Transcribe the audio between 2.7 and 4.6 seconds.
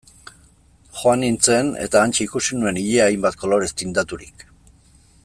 ilea hainbat kolorez tindaturik...